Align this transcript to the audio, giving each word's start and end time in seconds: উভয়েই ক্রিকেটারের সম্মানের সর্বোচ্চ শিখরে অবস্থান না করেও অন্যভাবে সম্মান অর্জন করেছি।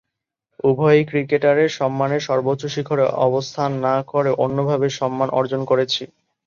উভয়েই 0.63 1.03
ক্রিকেটারের 1.09 1.69
সম্মানের 1.79 2.21
সর্বোচ্চ 2.21 2.63
শিখরে 2.67 3.05
অবস্থান 3.27 3.71
না 3.85 3.95
করেও 4.11 4.39
অন্যভাবে 4.45 4.87
সম্মান 4.99 5.29
অর্জন 5.31 5.61
করেছি। 5.65 6.03